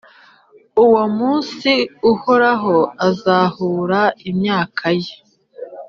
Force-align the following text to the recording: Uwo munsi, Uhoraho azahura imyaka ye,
Uwo 0.83 1.03
munsi, 1.17 1.71
Uhoraho 2.11 2.75
azahura 3.07 4.01
imyaka 4.29 4.87
ye, 5.03 5.13